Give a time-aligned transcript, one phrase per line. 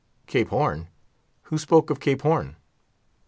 [0.25, 2.55] "Cape Horn?—who spoke of Cape Horn?"